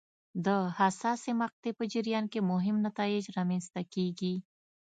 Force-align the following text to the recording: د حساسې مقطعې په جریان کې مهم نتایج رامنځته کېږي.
د 0.45 0.47
حساسې 0.79 1.31
مقطعې 1.41 1.71
په 1.77 1.83
جریان 1.93 2.25
کې 2.31 2.39
مهم 2.51 2.75
نتایج 2.87 3.23
رامنځته 3.37 3.81
کېږي. 3.93 4.35